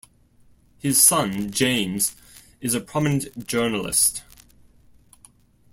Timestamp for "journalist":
3.45-4.23